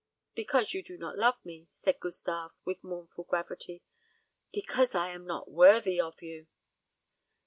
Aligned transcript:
"Because 0.33 0.73
you 0.73 0.81
do 0.81 0.97
not 0.97 1.15
love 1.19 1.35
me," 1.45 1.67
said 1.83 1.99
Gustave, 1.99 2.49
with 2.65 2.83
mournful 2.83 3.25
gravity. 3.25 3.83
"Because 4.51 4.95
I 4.95 5.09
am 5.09 5.27
not 5.27 5.51
worthy 5.51 6.01
of 6.01 6.23
you." 6.23 6.47